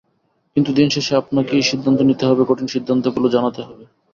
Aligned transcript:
কিন্তু 0.57 0.69
দিন 0.73 0.87
শেষে 0.89 1.13
আপনাকেই 1.15 1.63
সিদ্ধান্ত 1.63 1.99
নিতে 2.01 2.23
হবে, 2.25 2.43
কঠিন 2.45 2.67
সিদ্ধান্তগুলো 2.67 3.27
জানাতে 3.29 3.61
হবে। 3.61 3.83